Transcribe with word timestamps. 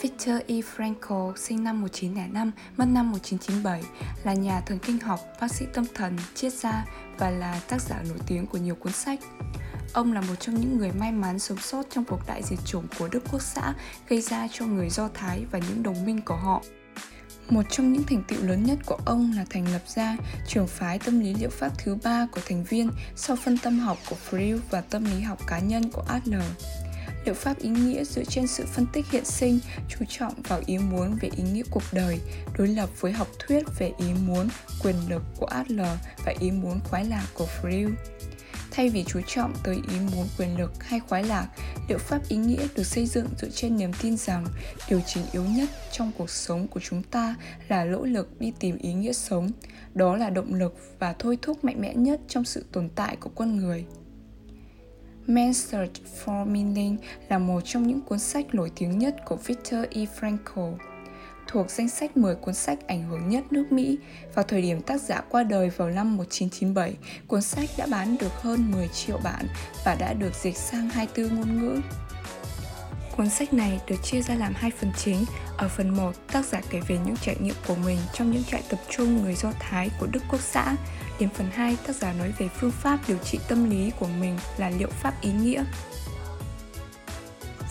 Victor 0.00 0.36
E. 0.46 0.54
Frankl 0.54 1.36
sinh 1.36 1.64
năm 1.64 1.80
1905, 1.80 2.52
mất 2.76 2.84
năm 2.84 3.10
1997, 3.10 3.82
là 4.24 4.34
nhà 4.34 4.60
thần 4.60 4.78
kinh 4.78 4.98
học, 4.98 5.20
bác 5.40 5.52
sĩ 5.52 5.66
tâm 5.74 5.84
thần, 5.94 6.16
triết 6.34 6.52
gia 6.52 6.84
và 7.18 7.30
là 7.30 7.60
tác 7.68 7.82
giả 7.82 8.02
nổi 8.08 8.18
tiếng 8.26 8.46
của 8.46 8.58
nhiều 8.58 8.74
cuốn 8.74 8.92
sách. 8.92 9.20
Ông 9.92 10.12
là 10.12 10.20
một 10.20 10.34
trong 10.40 10.54
những 10.54 10.78
người 10.78 10.92
may 10.92 11.12
mắn 11.12 11.38
sống 11.38 11.58
sót 11.58 11.82
trong 11.90 12.04
cuộc 12.04 12.20
đại 12.26 12.42
diệt 12.42 12.58
chủng 12.64 12.86
của 12.98 13.08
Đức 13.08 13.24
Quốc 13.32 13.42
xã 13.42 13.74
gây 14.08 14.20
ra 14.20 14.48
cho 14.52 14.66
người 14.66 14.90
Do 14.90 15.08
Thái 15.14 15.44
và 15.50 15.58
những 15.58 15.82
đồng 15.82 16.06
minh 16.06 16.20
của 16.24 16.36
họ. 16.36 16.62
Một 17.50 17.62
trong 17.70 17.92
những 17.92 18.02
thành 18.02 18.22
tựu 18.28 18.42
lớn 18.42 18.64
nhất 18.64 18.78
của 18.86 18.98
ông 19.06 19.32
là 19.36 19.44
thành 19.50 19.72
lập 19.72 19.82
ra 19.86 20.16
trường 20.46 20.66
phái 20.66 20.98
tâm 20.98 21.20
lý 21.20 21.34
liệu 21.34 21.50
pháp 21.50 21.72
thứ 21.78 21.96
ba 22.04 22.26
của 22.32 22.40
thành 22.48 22.64
viên 22.64 22.90
sau 23.16 23.36
phân 23.36 23.58
tâm 23.58 23.78
học 23.78 23.98
của 24.10 24.16
Freud 24.30 24.58
và 24.70 24.80
tâm 24.80 25.04
lý 25.04 25.20
học 25.20 25.38
cá 25.46 25.58
nhân 25.58 25.90
của 25.90 26.04
Adler. 26.08 26.42
Liệu 27.24 27.34
pháp 27.34 27.58
ý 27.58 27.68
nghĩa 27.68 28.04
dựa 28.04 28.24
trên 28.24 28.46
sự 28.46 28.64
phân 28.66 28.86
tích 28.92 29.06
hiện 29.10 29.24
sinh, 29.24 29.58
chú 29.88 30.04
trọng 30.08 30.34
vào 30.42 30.60
ý 30.66 30.78
muốn 30.78 31.18
về 31.20 31.30
ý 31.36 31.42
nghĩa 31.52 31.62
cuộc 31.70 31.82
đời, 31.92 32.20
đối 32.58 32.68
lập 32.68 32.90
với 33.00 33.12
học 33.12 33.28
thuyết 33.38 33.64
về 33.78 33.92
ý 33.98 34.06
muốn, 34.26 34.48
quyền 34.82 34.96
lực 35.08 35.22
của 35.36 35.46
Adler 35.46 35.98
và 36.24 36.34
ý 36.40 36.50
muốn 36.50 36.80
khoái 36.84 37.04
lạc 37.04 37.26
của 37.34 37.46
Freud. 37.62 37.92
Thay 38.70 38.88
vì 38.88 39.04
chú 39.04 39.20
trọng 39.26 39.54
tới 39.64 39.74
ý 39.74 40.00
muốn 40.14 40.26
quyền 40.38 40.58
lực 40.58 40.84
hay 40.84 41.00
khoái 41.00 41.24
lạc, 41.24 41.48
liệu 41.88 41.98
pháp 41.98 42.28
ý 42.28 42.36
nghĩa 42.36 42.66
được 42.76 42.86
xây 42.86 43.06
dựng 43.06 43.26
dựa 43.38 43.48
trên 43.48 43.76
niềm 43.76 43.90
tin 44.02 44.16
rằng 44.16 44.46
điều 44.88 45.00
chính 45.06 45.22
yếu 45.32 45.44
nhất 45.44 45.70
trong 45.92 46.12
cuộc 46.18 46.30
sống 46.30 46.68
của 46.68 46.80
chúng 46.80 47.02
ta 47.02 47.34
là 47.68 47.84
nỗ 47.84 48.04
lực 48.04 48.40
đi 48.40 48.52
tìm 48.60 48.78
ý 48.78 48.92
nghĩa 48.92 49.12
sống. 49.12 49.50
Đó 49.94 50.16
là 50.16 50.30
động 50.30 50.54
lực 50.54 50.76
và 50.98 51.14
thôi 51.18 51.38
thúc 51.42 51.64
mạnh 51.64 51.80
mẽ 51.80 51.94
nhất 51.94 52.20
trong 52.28 52.44
sự 52.44 52.64
tồn 52.72 52.88
tại 52.94 53.16
của 53.16 53.30
con 53.34 53.56
người. 53.56 53.84
Man's 55.28 55.52
Search 55.52 55.92
for 56.24 56.44
Meaning 56.46 56.96
là 57.28 57.38
một 57.38 57.60
trong 57.64 57.86
những 57.86 58.00
cuốn 58.00 58.18
sách 58.18 58.54
nổi 58.54 58.70
tiếng 58.76 58.98
nhất 58.98 59.16
của 59.24 59.36
Viktor 59.36 59.84
E. 59.90 60.04
Frankl 60.20 60.72
thuộc 61.46 61.70
danh 61.70 61.88
sách 61.88 62.16
10 62.16 62.34
cuốn 62.34 62.54
sách 62.54 62.78
ảnh 62.86 63.02
hưởng 63.02 63.28
nhất 63.28 63.44
nước 63.50 63.72
Mỹ. 63.72 63.98
Vào 64.34 64.44
thời 64.48 64.62
điểm 64.62 64.82
tác 64.82 65.00
giả 65.00 65.20
qua 65.28 65.42
đời 65.42 65.70
vào 65.70 65.90
năm 65.90 66.16
1997, 66.16 66.94
cuốn 67.26 67.42
sách 67.42 67.70
đã 67.78 67.86
bán 67.90 68.16
được 68.20 68.32
hơn 68.32 68.70
10 68.70 68.88
triệu 68.88 69.18
bản 69.24 69.46
và 69.84 69.94
đã 69.94 70.12
được 70.12 70.34
dịch 70.34 70.56
sang 70.56 70.90
24 70.90 71.36
ngôn 71.36 71.60
ngữ. 71.60 71.80
Cuốn 73.16 73.28
sách 73.28 73.54
này 73.54 73.80
được 73.86 73.96
chia 74.02 74.22
ra 74.22 74.34
làm 74.34 74.52
hai 74.56 74.70
phần 74.70 74.92
chính. 74.96 75.24
Ở 75.56 75.68
phần 75.68 75.96
1, 75.96 76.12
tác 76.32 76.46
giả 76.46 76.60
kể 76.70 76.80
về 76.88 76.98
những 77.06 77.16
trải 77.16 77.36
nghiệm 77.40 77.54
của 77.66 77.76
mình 77.84 77.98
trong 78.12 78.30
những 78.30 78.44
trại 78.44 78.62
tập 78.68 78.78
trung 78.90 79.22
người 79.22 79.34
Do 79.34 79.52
Thái 79.60 79.90
của 80.00 80.06
Đức 80.06 80.22
Quốc 80.30 80.40
xã. 80.40 80.76
Đến 81.20 81.28
phần 81.28 81.46
2, 81.52 81.76
tác 81.86 81.96
giả 81.96 82.12
nói 82.12 82.32
về 82.38 82.48
phương 82.48 82.70
pháp 82.70 82.98
điều 83.08 83.18
trị 83.18 83.38
tâm 83.48 83.70
lý 83.70 83.92
của 83.98 84.08
mình 84.20 84.38
là 84.56 84.70
liệu 84.70 84.88
pháp 84.88 85.14
ý 85.20 85.30
nghĩa. 85.32 85.64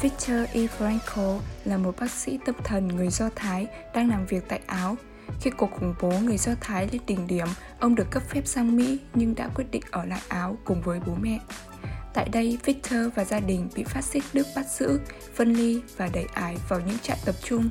Victor 0.02 0.38
E. 0.54 0.62
Frankl 0.80 1.40
là 1.66 1.78
một 1.78 1.96
bác 2.00 2.12
sĩ 2.12 2.40
tâm 2.46 2.56
thần 2.64 2.88
người 2.88 3.10
Do 3.10 3.30
Thái 3.36 3.68
đang 3.94 4.10
làm 4.10 4.26
việc 4.26 4.44
tại 4.48 4.60
Áo. 4.68 4.96
Khi 5.42 5.50
cuộc 5.50 5.72
khủng 5.80 5.94
bố 6.02 6.12
người 6.20 6.38
Do 6.38 6.52
Thái 6.62 6.88
lên 6.92 7.02
đỉnh 7.08 7.28
điểm, 7.28 7.48
ông 7.80 7.96
được 7.96 8.08
cấp 8.12 8.24
phép 8.30 8.48
sang 8.48 8.76
Mỹ 8.76 9.00
nhưng 9.14 9.36
đã 9.36 9.50
quyết 9.56 9.66
định 9.72 9.84
ở 9.92 10.06
lại 10.06 10.22
Áo 10.28 10.58
cùng 10.66 10.82
với 10.82 11.00
bố 11.06 11.14
mẹ. 11.22 11.40
Tại 12.14 12.30
đây, 12.30 12.58
Victor 12.66 13.00
và 13.16 13.26
gia 13.26 13.40
đình 13.40 13.70
bị 13.76 13.84
phát 13.84 14.04
xít 14.04 14.24
Đức 14.34 14.48
bắt 14.56 14.66
giữ, 14.80 15.00
phân 15.36 15.54
ly 15.54 15.82
và 15.98 16.10
đẩy 16.14 16.26
ải 16.34 16.58
vào 16.70 16.80
những 16.80 17.00
trại 17.00 17.18
tập 17.26 17.36
trung. 17.44 17.70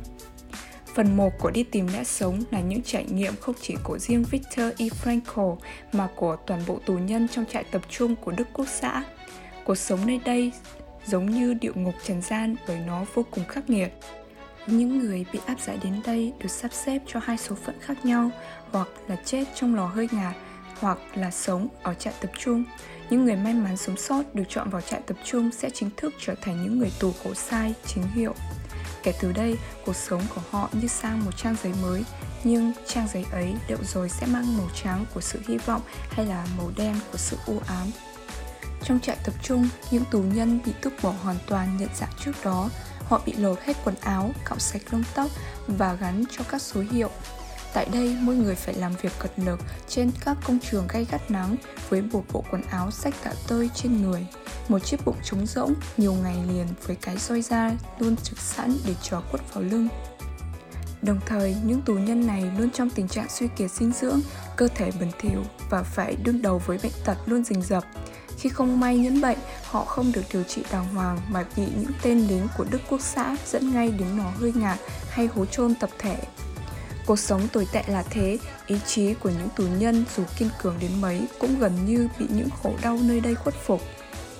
Phần 0.97 1.17
1 1.17 1.39
của 1.39 1.51
Đi 1.51 1.63
tìm 1.63 1.87
đã 1.93 2.05
sống 2.05 2.43
là 2.51 2.61
những 2.61 2.83
trải 2.83 3.05
nghiệm 3.05 3.37
không 3.41 3.55
chỉ 3.61 3.75
của 3.85 3.99
riêng 3.99 4.25
Victor 4.31 4.73
E. 4.79 4.87
Frankl 4.87 5.57
mà 5.93 6.09
của 6.17 6.37
toàn 6.47 6.63
bộ 6.67 6.79
tù 6.87 6.99
nhân 6.99 7.29
trong 7.29 7.45
trại 7.47 7.65
tập 7.65 7.83
trung 7.89 8.17
của 8.17 8.33
Đức 8.33 8.49
Quốc 8.53 8.69
xã. 8.69 9.05
Cuộc 9.65 9.75
sống 9.75 10.07
nơi 10.07 10.21
đây 10.25 10.53
giống 11.07 11.31
như 11.31 11.55
địa 11.55 11.73
ngục 11.75 11.95
trần 12.05 12.23
gian 12.23 12.57
bởi 12.69 12.79
nó 12.87 13.05
vô 13.15 13.25
cùng 13.31 13.45
khắc 13.45 13.71
nghiệt. 13.71 13.93
Những 14.67 14.99
người 14.99 15.27
bị 15.33 15.39
áp 15.47 15.61
giải 15.61 15.79
đến 15.83 16.01
đây 16.07 16.33
được 16.39 16.51
sắp 16.51 16.73
xếp 16.73 17.03
cho 17.07 17.21
hai 17.23 17.39
số 17.39 17.55
phận 17.55 17.75
khác 17.81 18.05
nhau, 18.05 18.31
hoặc 18.71 18.89
là 19.09 19.17
chết 19.25 19.45
trong 19.55 19.75
lò 19.75 19.87
hơi 19.87 20.09
ngạt, 20.13 20.35
hoặc 20.81 20.99
là 21.15 21.31
sống 21.31 21.69
ở 21.83 21.95
trại 21.95 22.15
tập 22.21 22.31
trung. 22.39 22.65
Những 23.11 23.25
người 23.25 23.37
may 23.37 23.55
mắn 23.55 23.77
sống 23.77 23.97
sót 23.97 24.35
được 24.35 24.45
chọn 24.49 24.71
vào 24.71 24.81
trại 24.81 25.01
tập 25.07 25.17
trung 25.25 25.51
sẽ 25.53 25.71
chính 25.71 25.91
thức 25.97 26.15
trở 26.19 26.35
thành 26.41 26.63
những 26.63 26.79
người 26.79 26.93
tù 27.01 27.13
khổ 27.25 27.35
sai 27.35 27.75
chính 27.87 28.05
hiệu. 28.15 28.35
Kể 29.07 29.13
từ 29.21 29.33
đây, 29.33 29.59
cuộc 29.85 29.97
sống 29.97 30.23
của 30.35 30.41
họ 30.51 30.69
như 30.73 30.89
sang 30.89 31.25
một 31.25 31.31
trang 31.37 31.57
giấy 31.63 31.73
mới, 31.83 32.05
nhưng 32.45 32.73
trang 32.87 33.09
giấy 33.13 33.25
ấy 33.33 33.55
liệu 33.69 33.79
rồi 33.85 34.09
sẽ 34.09 34.27
mang 34.27 34.59
màu 34.59 34.69
trắng 34.83 35.05
của 35.15 35.21
sự 35.21 35.41
hy 35.49 35.59
vọng 35.59 35.81
hay 36.11 36.27
là 36.27 36.47
màu 36.59 36.71
đen 36.77 36.95
của 37.13 37.19
sự 37.19 37.37
u 37.47 37.61
ám. 37.67 37.91
Trong 38.83 39.01
trại 39.01 39.17
tập 39.25 39.35
trung, 39.43 39.69
những 39.91 40.05
tù 40.11 40.23
nhân 40.23 40.61
bị 40.67 40.73
tước 40.83 40.93
bỏ 41.03 41.15
hoàn 41.23 41.37
toàn 41.47 41.77
nhận 41.77 41.89
dạng 41.95 42.13
trước 42.25 42.33
đó. 42.45 42.69
Họ 43.05 43.21
bị 43.27 43.33
lột 43.33 43.61
hết 43.61 43.77
quần 43.85 43.95
áo, 44.01 44.31
cạo 44.45 44.59
sạch 44.59 44.83
lông 44.91 45.05
tóc 45.15 45.31
và 45.67 45.95
gắn 45.95 46.25
cho 46.31 46.45
các 46.49 46.63
số 46.63 46.83
hiệu. 46.91 47.11
Tại 47.77 47.89
đây, 47.93 48.17
mỗi 48.21 48.37
người 48.37 48.55
phải 48.55 48.75
làm 48.75 48.93
việc 49.03 49.13
cật 49.19 49.31
lực 49.37 49.61
trên 49.89 50.11
các 50.25 50.37
công 50.45 50.59
trường 50.71 50.87
gay 50.89 51.07
gắt 51.11 51.31
nắng 51.31 51.57
với 51.89 52.03
một 52.03 52.25
bộ 52.33 52.45
quần 52.51 52.63
áo 52.63 52.91
sách 52.91 53.15
tạ 53.25 53.33
tơi 53.49 53.71
trên 53.75 54.03
người, 54.03 54.27
một 54.69 54.79
chiếc 54.79 55.05
bụng 55.05 55.17
trống 55.25 55.47
rỗng 55.47 55.75
nhiều 55.97 56.15
ngày 56.15 56.37
liền 56.49 56.67
với 56.87 56.97
cái 56.97 57.17
roi 57.17 57.43
da 57.43 57.73
luôn 57.99 58.17
trực 58.17 58.39
sẵn 58.39 58.77
để 58.87 58.95
cho 59.03 59.23
quất 59.31 59.55
vào 59.55 59.65
lưng. 59.65 59.89
Đồng 61.03 61.21
thời, 61.27 61.57
những 61.65 61.83
tù 61.83 61.95
nhân 61.95 62.27
này 62.27 62.51
luôn 62.59 62.71
trong 62.71 62.91
tình 62.91 63.09
trạng 63.09 63.29
suy 63.29 63.49
kiệt 63.57 63.71
dinh 63.71 63.93
dưỡng, 63.93 64.21
cơ 64.57 64.69
thể 64.75 64.91
bẩn 65.01 65.11
thỉu 65.19 65.43
và 65.71 65.83
phải 65.83 66.17
đương 66.25 66.43
đầu 66.43 66.63
với 66.67 66.79
bệnh 66.83 66.93
tật 67.05 67.17
luôn 67.27 67.45
rình 67.45 67.63
rập. 67.63 67.85
Khi 68.39 68.49
không 68.49 68.81
may 68.81 68.99
nhiễm 68.99 69.21
bệnh, 69.21 69.39
họ 69.65 69.85
không 69.85 70.13
được 70.13 70.23
điều 70.33 70.43
trị 70.43 70.63
đàng 70.71 70.95
hoàng 70.95 71.19
mà 71.29 71.45
bị 71.57 71.63
những 71.81 71.93
tên 72.03 72.19
lính 72.19 72.47
của 72.57 72.65
Đức 72.71 72.81
Quốc 72.91 73.01
xã 73.01 73.37
dẫn 73.47 73.73
ngay 73.73 73.89
đến 73.89 74.09
nó 74.17 74.31
hơi 74.41 74.53
ngạt 74.57 74.79
hay 75.11 75.27
hố 75.27 75.45
chôn 75.45 75.75
tập 75.75 75.91
thể. 75.99 76.17
Cuộc 77.07 77.19
sống 77.19 77.49
tồi 77.49 77.67
tệ 77.73 77.83
là 77.89 78.03
thế, 78.11 78.39
ý 78.67 78.77
chí 78.87 79.15
của 79.15 79.31
những 79.31 79.49
tù 79.57 79.65
nhân 79.65 80.05
dù 80.17 80.23
kiên 80.37 80.51
cường 80.63 80.77
đến 80.81 80.91
mấy 81.01 81.23
cũng 81.39 81.59
gần 81.59 81.73
như 81.87 82.09
bị 82.19 82.27
những 82.31 82.49
khổ 82.63 82.73
đau 82.83 82.99
nơi 83.03 83.21
đây 83.21 83.35
khuất 83.35 83.55
phục. 83.55 83.83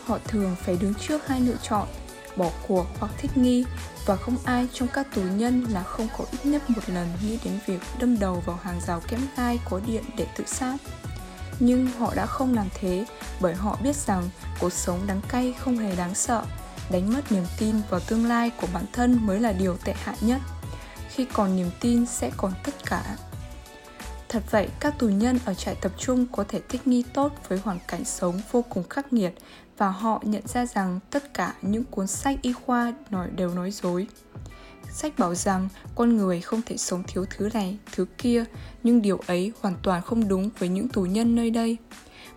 Họ 0.05 0.19
thường 0.25 0.57
phải 0.63 0.77
đứng 0.81 0.95
trước 0.95 1.27
hai 1.27 1.41
lựa 1.41 1.57
chọn, 1.63 1.89
bỏ 2.37 2.51
cuộc 2.69 2.87
hoặc 2.99 3.13
thích 3.19 3.37
nghi 3.37 3.65
và 4.07 4.17
không 4.17 4.37
ai 4.45 4.69
trong 4.73 4.89
các 4.89 5.15
tù 5.15 5.23
nhân 5.23 5.67
là 5.71 5.83
không 5.83 6.09
có 6.19 6.25
ít 6.33 6.47
nhất 6.47 6.71
một 6.71 6.83
lần 6.87 7.09
nghĩ 7.23 7.39
đến 7.45 7.59
việc 7.67 7.81
đâm 8.01 8.19
đầu 8.19 8.43
vào 8.47 8.59
hàng 8.63 8.81
rào 8.87 9.01
kẽm 9.09 9.21
gai 9.37 9.61
có 9.71 9.81
điện 9.87 10.05
để 10.17 10.27
tự 10.37 10.45
sát. 10.47 10.77
Nhưng 11.61 11.87
họ 11.87 12.15
đã 12.15 12.27
không 12.27 12.55
làm 12.55 12.69
thế 12.81 13.05
bởi 13.41 13.55
họ 13.55 13.79
biết 13.83 13.97
rằng 13.97 14.29
cuộc 14.61 14.73
sống 14.73 15.01
đắng 15.07 15.21
cay 15.29 15.55
không 15.59 15.79
hề 15.79 15.97
đáng 15.97 16.15
sợ 16.15 16.45
đánh 16.91 17.13
mất 17.13 17.33
niềm 17.33 17.45
tin 17.59 17.77
vào 17.91 18.01
tương 18.01 18.27
lai 18.27 18.51
của 18.61 18.67
bản 18.75 18.85
thân 18.93 19.27
mới 19.27 19.41
là 19.41 19.53
điều 19.53 19.77
tệ 19.77 19.95
hại 20.05 20.17
nhất 20.21 20.41
khi 21.17 21.25
còn 21.33 21.57
niềm 21.57 21.71
tin 21.81 22.07
sẽ 22.07 22.31
còn 22.37 22.53
tất 22.65 22.75
cả 22.87 23.17
thật 24.29 24.43
vậy 24.51 24.69
các 24.81 24.99
tù 24.99 25.09
nhân 25.09 25.39
ở 25.45 25.55
trại 25.55 25.75
tập 25.75 25.93
trung 25.99 26.27
có 26.33 26.45
thể 26.49 26.61
thích 26.69 26.87
nghi 26.87 27.05
tốt 27.15 27.33
với 27.49 27.59
hoàn 27.59 27.79
cảnh 27.89 28.05
sống 28.05 28.41
vô 28.53 28.65
cùng 28.69 28.89
khắc 28.91 29.13
nghiệt 29.13 29.35
và 29.79 29.89
họ 29.89 30.23
nhận 30.25 30.47
ra 30.47 30.67
rằng 30.67 31.01
tất 31.11 31.35
cả 31.35 31.55
những 31.63 31.85
cuốn 31.85 32.07
sách 32.07 32.39
y 32.43 32.53
khoa 32.53 32.93
nói 33.11 33.29
đều 33.37 33.55
nói 33.55 33.71
dối 33.71 34.07
Sách 34.93 35.19
bảo 35.19 35.35
rằng 35.35 35.69
con 35.95 36.17
người 36.17 36.41
không 36.41 36.63
thể 36.67 36.77
sống 36.77 37.03
thiếu 37.09 37.25
thứ 37.31 37.49
này, 37.55 37.79
thứ 37.93 38.07
kia, 38.19 38.45
nhưng 38.83 39.03
điều 39.03 39.21
ấy 39.27 39.53
hoàn 39.61 39.75
toàn 39.83 40.03
không 40.03 40.29
đúng 40.29 40.51
với 40.59 40.69
những 40.69 40.89
tù 40.89 41.03
nhân 41.03 41.35
nơi 41.35 41.51
đây. 41.51 41.77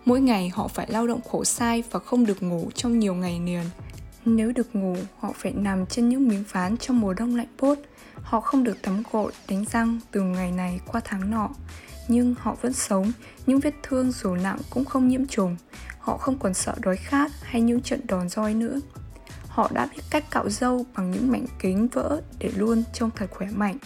Mỗi 0.04 0.20
ngày 0.20 0.48
họ 0.48 0.68
phải 0.68 0.86
lao 0.90 1.06
động 1.06 1.20
khổ 1.30 1.44
sai 1.44 1.82
và 1.90 2.00
không 2.00 2.26
được 2.26 2.42
ngủ 2.42 2.70
trong 2.74 2.98
nhiều 2.98 3.14
ngày 3.14 3.40
liền. 3.44 3.64
Nếu 4.24 4.52
được 4.52 4.76
ngủ, 4.76 4.96
họ 5.18 5.32
phải 5.34 5.52
nằm 5.52 5.86
trên 5.86 6.08
những 6.08 6.28
miếng 6.28 6.44
ván 6.52 6.76
trong 6.76 7.00
mùa 7.00 7.14
đông 7.14 7.36
lạnh 7.36 7.48
bốt. 7.60 7.78
Họ 8.14 8.40
không 8.40 8.64
được 8.64 8.82
tắm 8.82 9.02
gội, 9.12 9.32
đánh 9.48 9.64
răng 9.72 10.00
từ 10.10 10.20
ngày 10.20 10.52
này 10.52 10.80
qua 10.86 11.00
tháng 11.04 11.30
nọ. 11.30 11.48
Nhưng 12.08 12.34
họ 12.38 12.56
vẫn 12.60 12.72
sống, 12.72 13.12
những 13.46 13.60
vết 13.60 13.74
thương 13.82 14.12
dù 14.12 14.34
nặng 14.34 14.58
cũng 14.70 14.84
không 14.84 15.08
nhiễm 15.08 15.26
trùng. 15.26 15.56
Họ 15.98 16.16
không 16.16 16.38
còn 16.38 16.54
sợ 16.54 16.74
đói 16.80 16.96
khát 16.96 17.30
hay 17.42 17.60
những 17.60 17.80
trận 17.80 18.00
đòn 18.06 18.28
roi 18.28 18.54
nữa 18.54 18.80
họ 19.50 19.70
đã 19.74 19.86
biết 19.86 20.02
cách 20.10 20.30
cạo 20.30 20.48
râu 20.48 20.86
bằng 20.96 21.10
những 21.10 21.30
mảnh 21.30 21.46
kính 21.58 21.88
vỡ 21.88 22.22
để 22.38 22.50
luôn 22.56 22.82
trông 22.92 23.10
thật 23.16 23.26
khỏe 23.30 23.48
mạnh. 23.54 23.76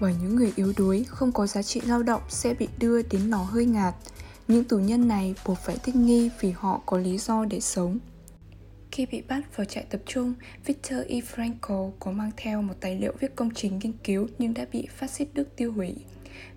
Bởi 0.00 0.14
những 0.22 0.36
người 0.36 0.52
yếu 0.56 0.72
đuối 0.76 1.04
không 1.08 1.32
có 1.32 1.46
giá 1.46 1.62
trị 1.62 1.80
lao 1.80 2.02
động 2.02 2.22
sẽ 2.28 2.54
bị 2.54 2.68
đưa 2.78 3.02
đến 3.02 3.20
lò 3.30 3.38
hơi 3.38 3.66
ngạt. 3.66 3.94
Những 4.48 4.64
tù 4.64 4.78
nhân 4.78 5.08
này 5.08 5.34
buộc 5.46 5.58
phải 5.58 5.76
thích 5.82 5.96
nghi 5.96 6.30
vì 6.40 6.50
họ 6.50 6.80
có 6.86 6.98
lý 6.98 7.18
do 7.18 7.44
để 7.44 7.60
sống. 7.60 7.98
Khi 8.98 9.06
bị 9.06 9.22
bắt 9.28 9.56
vào 9.56 9.64
trại 9.64 9.84
tập 9.90 10.00
trung, 10.06 10.34
Victor 10.64 10.98
E. 11.08 11.16
Frankl 11.16 11.90
có 12.00 12.10
mang 12.10 12.30
theo 12.36 12.62
một 12.62 12.74
tài 12.80 12.96
liệu 12.96 13.12
viết 13.20 13.36
công 13.36 13.50
trình 13.54 13.78
nghiên 13.78 13.92
cứu 14.04 14.28
nhưng 14.38 14.54
đã 14.54 14.66
bị 14.72 14.88
phát 14.96 15.10
xít 15.10 15.28
Đức 15.34 15.56
tiêu 15.56 15.72
hủy. 15.72 15.94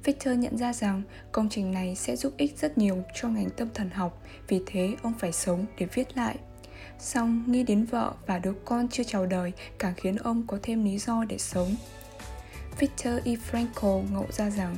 Victor 0.03 0.37
nhận 0.37 0.57
ra 0.57 0.73
rằng 0.73 1.01
công 1.31 1.49
trình 1.49 1.71
này 1.71 1.95
sẽ 1.95 2.15
giúp 2.15 2.33
ích 2.37 2.57
rất 2.57 2.77
nhiều 2.77 3.03
cho 3.13 3.27
ngành 3.29 3.49
tâm 3.49 3.67
thần 3.73 3.89
học, 3.89 4.23
vì 4.47 4.61
thế 4.65 4.95
ông 5.01 5.13
phải 5.19 5.31
sống 5.31 5.65
để 5.79 5.87
viết 5.93 6.17
lại 6.17 6.35
Song 6.99 7.43
nghĩ 7.47 7.63
đến 7.63 7.85
vợ 7.85 8.13
và 8.25 8.39
đứa 8.39 8.53
con 8.65 8.87
chưa 8.87 9.03
chào 9.03 9.25
đời 9.25 9.51
càng 9.79 9.93
khiến 9.97 10.15
ông 10.15 10.47
có 10.47 10.59
thêm 10.63 10.85
lý 10.85 10.97
do 10.97 11.23
để 11.23 11.37
sống. 11.37 11.75
Victor 12.79 13.13
E. 13.25 13.33
Frankl 13.51 14.11
ngộ 14.11 14.25
ra 14.31 14.49
rằng 14.49 14.75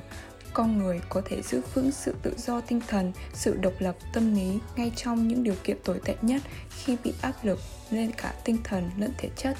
con 0.54 0.78
người 0.78 1.02
có 1.10 1.22
thể 1.26 1.42
giữ 1.42 1.62
vững 1.74 1.92
sự 1.92 2.16
tự 2.22 2.34
do 2.38 2.62
tinh 2.62 2.82
thần, 2.88 3.12
sự 3.34 3.58
độc 3.62 3.74
lập 3.80 3.96
tâm 4.14 4.36
lý 4.36 4.60
ngay 4.76 4.92
trong 4.96 5.28
những 5.28 5.44
điều 5.44 5.56
kiện 5.64 5.78
tồi 5.84 6.00
tệ 6.06 6.16
nhất 6.22 6.42
khi 6.70 6.98
bị 7.04 7.14
áp 7.22 7.34
lực 7.44 7.60
lên 7.90 8.12
cả 8.18 8.34
tinh 8.46 8.58
thần 8.64 8.90
lẫn 8.98 9.12
thể 9.18 9.30
chất. 9.36 9.58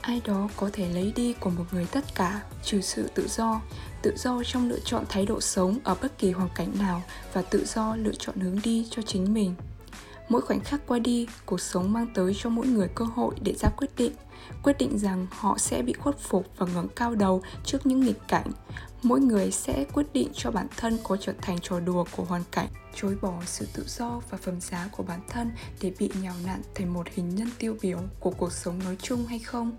ai 0.00 0.20
đó 0.24 0.48
có 0.56 0.70
thể 0.72 0.88
lấy 0.88 1.12
đi 1.16 1.32
của 1.40 1.50
một 1.50 1.64
người 1.72 1.86
tất 1.92 2.14
cả 2.14 2.42
trừ 2.64 2.80
sự 2.80 3.10
tự 3.14 3.28
do 3.28 3.60
tự 4.02 4.14
do 4.16 4.42
trong 4.46 4.68
lựa 4.68 4.78
chọn 4.84 5.04
thái 5.08 5.26
độ 5.26 5.40
sống 5.40 5.78
ở 5.84 5.94
bất 6.02 6.18
kỳ 6.18 6.30
hoàn 6.30 6.48
cảnh 6.54 6.72
nào 6.78 7.02
và 7.32 7.42
tự 7.42 7.64
do 7.66 7.96
lựa 7.96 8.14
chọn 8.18 8.40
hướng 8.40 8.58
đi 8.64 8.86
cho 8.90 9.02
chính 9.02 9.34
mình 9.34 9.54
mỗi 10.28 10.40
khoảnh 10.40 10.60
khắc 10.60 10.86
qua 10.86 10.98
đi, 10.98 11.26
cuộc 11.46 11.60
sống 11.60 11.92
mang 11.92 12.06
tới 12.14 12.36
cho 12.38 12.50
mỗi 12.50 12.66
người 12.66 12.88
cơ 12.94 13.04
hội 13.04 13.34
để 13.42 13.54
ra 13.58 13.68
quyết 13.68 13.90
định. 13.96 14.12
Quyết 14.62 14.78
định 14.78 14.98
rằng 14.98 15.26
họ 15.30 15.58
sẽ 15.58 15.82
bị 15.82 15.92
khuất 15.92 16.18
phục 16.18 16.46
và 16.56 16.66
ngẩng 16.74 16.88
cao 16.96 17.14
đầu 17.14 17.42
trước 17.64 17.86
những 17.86 18.00
nghịch 18.00 18.28
cảnh. 18.28 18.50
Mỗi 19.02 19.20
người 19.20 19.50
sẽ 19.50 19.84
quyết 19.92 20.06
định 20.12 20.28
cho 20.34 20.50
bản 20.50 20.66
thân 20.76 20.98
có 21.02 21.16
trở 21.16 21.32
thành 21.42 21.58
trò 21.62 21.80
đùa 21.80 22.04
của 22.16 22.24
hoàn 22.24 22.42
cảnh, 22.50 22.68
chối 22.94 23.16
bỏ 23.22 23.34
sự 23.46 23.66
tự 23.74 23.84
do 23.86 24.20
và 24.30 24.38
phẩm 24.38 24.60
giá 24.60 24.88
của 24.92 25.02
bản 25.02 25.20
thân 25.28 25.50
để 25.80 25.92
bị 25.98 26.10
nhào 26.22 26.34
nặn 26.46 26.62
thành 26.74 26.92
một 26.92 27.06
hình 27.14 27.34
nhân 27.34 27.48
tiêu 27.58 27.76
biểu 27.82 27.98
của 28.20 28.30
cuộc 28.30 28.52
sống 28.52 28.78
nói 28.84 28.96
chung 29.02 29.26
hay 29.26 29.38
không. 29.38 29.72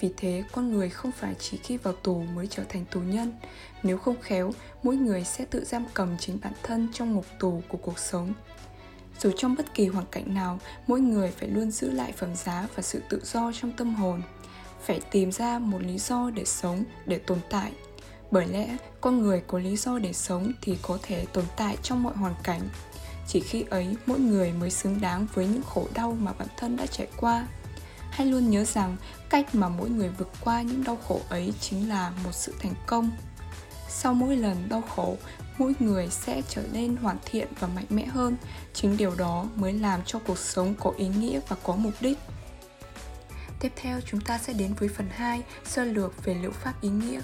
Vì 0.00 0.12
thế, 0.16 0.44
con 0.52 0.72
người 0.72 0.88
không 0.88 1.12
phải 1.12 1.34
chỉ 1.38 1.56
khi 1.56 1.76
vào 1.76 1.94
tù 2.02 2.22
mới 2.34 2.46
trở 2.46 2.62
thành 2.68 2.84
tù 2.90 3.00
nhân. 3.00 3.32
Nếu 3.82 3.98
không 3.98 4.16
khéo, 4.22 4.52
mỗi 4.82 4.96
người 4.96 5.24
sẽ 5.24 5.44
tự 5.44 5.64
giam 5.64 5.84
cầm 5.94 6.16
chính 6.18 6.38
bản 6.42 6.52
thân 6.62 6.88
trong 6.92 7.12
ngục 7.12 7.26
tù 7.38 7.62
của 7.68 7.78
cuộc 7.78 7.98
sống 7.98 8.32
dù 9.20 9.30
trong 9.36 9.54
bất 9.54 9.74
kỳ 9.74 9.86
hoàn 9.86 10.06
cảnh 10.10 10.34
nào, 10.34 10.58
mỗi 10.86 11.00
người 11.00 11.30
phải 11.30 11.48
luôn 11.48 11.70
giữ 11.70 11.90
lại 11.90 12.12
phẩm 12.12 12.34
giá 12.34 12.66
và 12.74 12.82
sự 12.82 13.02
tự 13.08 13.20
do 13.24 13.52
trong 13.60 13.72
tâm 13.72 13.94
hồn. 13.94 14.22
Phải 14.86 15.00
tìm 15.10 15.32
ra 15.32 15.58
một 15.58 15.82
lý 15.82 15.98
do 15.98 16.30
để 16.30 16.44
sống, 16.44 16.84
để 17.06 17.18
tồn 17.18 17.38
tại. 17.50 17.72
Bởi 18.30 18.46
lẽ, 18.46 18.76
con 19.00 19.22
người 19.22 19.42
có 19.46 19.58
lý 19.58 19.76
do 19.76 19.98
để 19.98 20.12
sống 20.12 20.52
thì 20.62 20.78
có 20.82 20.98
thể 21.02 21.26
tồn 21.32 21.44
tại 21.56 21.76
trong 21.82 22.02
mọi 22.02 22.14
hoàn 22.14 22.34
cảnh. 22.42 22.60
Chỉ 23.28 23.40
khi 23.40 23.64
ấy, 23.70 23.96
mỗi 24.06 24.18
người 24.18 24.52
mới 24.52 24.70
xứng 24.70 25.00
đáng 25.00 25.26
với 25.34 25.46
những 25.46 25.62
khổ 25.62 25.88
đau 25.94 26.16
mà 26.20 26.32
bản 26.38 26.48
thân 26.56 26.76
đã 26.76 26.86
trải 26.86 27.06
qua. 27.16 27.46
Hãy 28.10 28.26
luôn 28.26 28.50
nhớ 28.50 28.64
rằng, 28.64 28.96
cách 29.30 29.54
mà 29.54 29.68
mỗi 29.68 29.90
người 29.90 30.08
vượt 30.08 30.30
qua 30.40 30.62
những 30.62 30.84
đau 30.84 30.98
khổ 31.08 31.20
ấy 31.28 31.52
chính 31.60 31.88
là 31.88 32.12
một 32.24 32.32
sự 32.32 32.54
thành 32.58 32.74
công. 32.86 33.10
Sau 33.88 34.14
mỗi 34.14 34.36
lần 34.36 34.68
đau 34.68 34.82
khổ 34.96 35.16
mỗi 35.58 35.74
người 35.80 36.08
sẽ 36.10 36.42
trở 36.48 36.62
nên 36.72 36.96
hoàn 36.96 37.16
thiện 37.24 37.48
và 37.60 37.68
mạnh 37.68 37.86
mẽ 37.90 38.04
hơn 38.04 38.36
chính 38.74 38.96
điều 38.96 39.14
đó 39.14 39.46
mới 39.56 39.72
làm 39.72 40.00
cho 40.06 40.18
cuộc 40.26 40.38
sống 40.38 40.74
có 40.80 40.92
ý 40.96 41.08
nghĩa 41.08 41.40
và 41.48 41.56
có 41.62 41.76
mục 41.76 41.94
đích 42.00 42.18
Tiếp 43.60 43.72
theo 43.76 44.00
chúng 44.00 44.20
ta 44.20 44.38
sẽ 44.38 44.52
đến 44.52 44.74
với 44.78 44.88
phần 44.88 45.06
2, 45.10 45.42
sơ 45.64 45.84
lược 45.84 46.24
về 46.24 46.34
liệu 46.34 46.50
pháp 46.50 46.74
ý 46.80 46.88
nghĩa. 46.88 47.20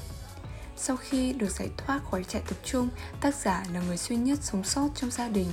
Sau 0.76 0.96
khi 0.96 1.32
được 1.32 1.50
giải 1.50 1.68
thoát 1.76 2.00
khỏi 2.10 2.24
trại 2.24 2.42
tập 2.48 2.56
trung, 2.64 2.88
tác 3.20 3.34
giả 3.34 3.64
là 3.74 3.80
người 3.80 3.96
duy 3.96 4.16
nhất 4.16 4.38
sống 4.42 4.64
sót 4.64 4.88
trong 4.94 5.10
gia 5.10 5.28
đình. 5.28 5.48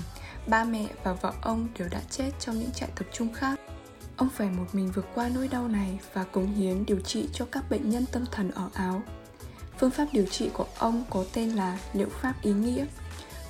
Ba 0.48 0.64
mẹ 0.64 0.86
và 1.04 1.14
vợ 1.14 1.34
ông 1.42 1.68
đều 1.80 1.90
đã 1.90 2.02
chết 2.10 2.32
trong 2.40 2.60
những 2.60 2.72
trại 2.72 2.90
tập 2.96 3.06
trung 3.14 3.34
khác. 3.34 3.60
Ông 4.18 4.30
phải 4.30 4.50
một 4.50 4.66
mình 4.74 4.92
vượt 4.96 5.06
qua 5.16 5.30
nỗi 5.36 5.48
đau 5.48 5.68
này 5.68 6.00
và 6.14 6.24
cống 6.24 6.54
hiến 6.54 6.86
điều 6.86 7.00
trị 7.00 7.30
cho 7.34 7.46
các 7.52 7.70
bệnh 7.70 7.90
nhân 7.90 8.06
tâm 8.12 8.26
thần 8.32 8.52
ở 8.52 8.70
Áo. 8.74 9.02
Phương 9.82 9.92
pháp 9.92 10.08
điều 10.12 10.26
trị 10.26 10.50
của 10.54 10.66
ông 10.78 11.04
có 11.10 11.26
tên 11.34 11.50
là 11.50 11.78
liệu 11.94 12.08
pháp 12.22 12.34
ý 12.42 12.52
nghĩa. 12.52 12.86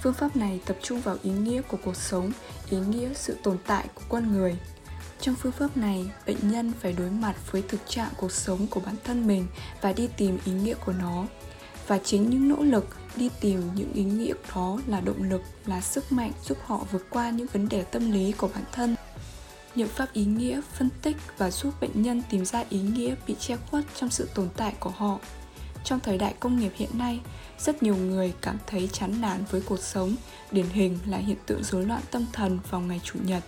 Phương 0.02 0.14
pháp 0.14 0.36
này 0.36 0.60
tập 0.66 0.78
trung 0.82 1.02
vào 1.02 1.18
ý 1.24 1.32
nghĩa 1.32 1.62
của 1.62 1.78
cuộc 1.84 1.96
sống, 1.96 2.32
ý 2.70 2.78
nghĩa 2.78 3.10
sự 3.14 3.38
tồn 3.44 3.58
tại 3.68 3.88
của 3.96 4.02
con 4.10 4.32
người. 4.32 4.58
Trong 5.22 5.36
phương 5.36 5.52
pháp 5.52 5.78
này, 5.78 6.12
bệnh 6.28 6.52
nhân 6.52 6.72
phải 6.80 6.94
đối 6.94 7.10
mặt 7.10 7.52
với 7.52 7.64
thực 7.68 7.82
trạng 7.88 8.10
cuộc 8.18 8.32
sống 8.32 8.68
của 8.68 8.80
bản 8.80 8.96
thân 9.04 9.28
mình 9.28 9.48
và 9.82 9.94
đi 9.94 10.10
tìm 10.18 10.38
ý 10.46 10.52
nghĩa 10.52 10.76
của 10.86 10.94
nó. 10.94 11.26
Và 11.88 11.98
chính 11.98 12.30
những 12.30 12.50
nỗ 12.50 12.64
lực 12.64 12.88
đi 13.16 13.30
tìm 13.42 13.62
những 13.76 13.94
ý 13.94 14.04
nghĩa 14.04 14.34
đó 14.56 14.80
là 14.88 15.02
động 15.02 15.24
lực, 15.24 15.42
là 15.66 15.82
sức 15.82 16.12
mạnh 16.12 16.32
giúp 16.44 16.58
họ 16.66 16.86
vượt 16.92 17.06
qua 17.10 17.30
những 17.30 17.48
vấn 17.54 17.70
đề 17.70 17.84
tâm 17.84 18.12
lý 18.12 18.32
của 18.32 18.48
bản 18.48 18.64
thân. 18.72 18.96
Liệu 19.76 19.88
pháp 19.88 20.14
ý 20.14 20.26
nghĩa 20.26 20.62
phân 20.74 20.90
tích 21.02 21.18
và 21.38 21.52
giúp 21.52 21.74
bệnh 21.82 22.02
nhân 22.02 22.22
tìm 22.30 22.46
ra 22.46 22.64
ý 22.70 22.80
nghĩa 22.80 23.16
bị 23.28 23.36
che 23.40 23.58
khuất 23.72 23.84
trong 23.96 24.10
sự 24.10 24.30
tồn 24.36 24.50
tại 24.58 24.74
của 24.80 24.92
họ 24.98 25.20
trong 25.84 26.00
thời 26.00 26.18
đại 26.18 26.36
công 26.40 26.60
nghiệp 26.60 26.72
hiện 26.76 26.90
nay, 26.94 27.20
rất 27.60 27.84
nhiều 27.84 27.96
người 27.96 28.34
cảm 28.42 28.58
thấy 28.68 28.90
chán 28.94 29.22
nản 29.22 29.44
với 29.52 29.62
cuộc 29.62 29.80
sống, 29.80 30.16
điển 30.52 30.66
hình 30.66 30.98
là 31.06 31.18
hiện 31.18 31.38
tượng 31.46 31.64
rối 31.64 31.86
loạn 31.86 32.02
tâm 32.12 32.26
thần 32.34 32.60
vào 32.70 32.82
ngày 32.82 33.02
Chủ 33.04 33.20
nhật. 33.26 33.44